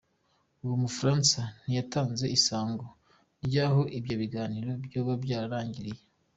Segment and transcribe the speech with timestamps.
[0.63, 2.85] Uwo mufaransa ntiyatanze isango
[3.45, 6.05] ry'aho ivyo biganiro vyoba vyarangiriyeko.